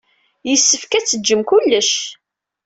Yessefk 0.49 0.91
ad 0.93 1.03
d-tejjem 1.03 1.41
kullec. 1.49 1.91